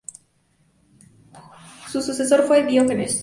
[1.91, 3.19] Su sucesor fue Diógenes.